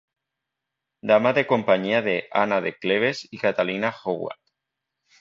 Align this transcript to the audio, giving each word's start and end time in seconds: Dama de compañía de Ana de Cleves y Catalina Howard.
Dama 1.09 1.31
de 1.33 1.45
compañía 1.45 2.01
de 2.01 2.27
Ana 2.31 2.59
de 2.59 2.73
Cleves 2.73 3.27
y 3.29 3.37
Catalina 3.37 3.95
Howard. 4.03 4.39